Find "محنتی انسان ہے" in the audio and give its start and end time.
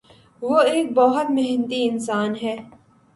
1.29-2.55